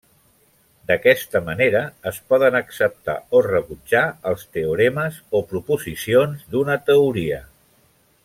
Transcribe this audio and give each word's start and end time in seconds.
D'aquesta 0.91 1.41
manera, 1.49 1.81
es 2.11 2.17
poden 2.33 2.57
acceptar 2.59 3.15
o 3.39 3.43
rebutjar 3.49 4.03
els 4.33 4.47
teoremes 4.57 5.21
o 5.41 5.43
proposicions 5.53 6.43
d'una 6.55 6.79
teoria. 6.89 7.43